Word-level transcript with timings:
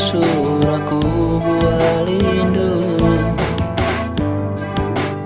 Suraku 0.00 0.64
aku 0.64 1.00
buah 1.44 2.08
lindu 2.08 2.96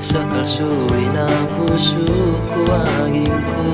Sakal 0.03 0.43
suina 0.43 1.31
busuk 1.55 2.43
kuagingku 2.51 3.74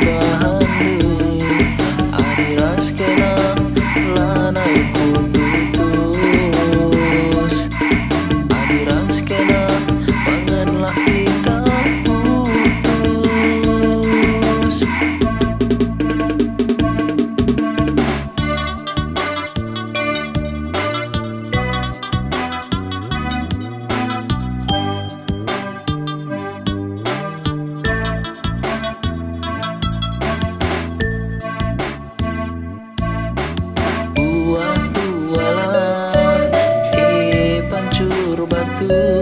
过 0.00 0.57
tu. 38.78 39.17